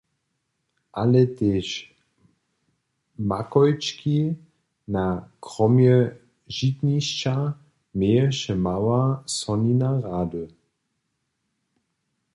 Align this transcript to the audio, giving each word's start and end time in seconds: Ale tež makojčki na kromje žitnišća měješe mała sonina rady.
Ale 1.01 1.21
tež 1.39 1.67
makojčki 3.29 4.17
na 4.93 5.05
kromje 5.45 5.97
žitnišća 6.57 7.35
měješe 7.99 8.53
mała 8.65 9.01
sonina 9.39 9.91
rady. 10.05 10.43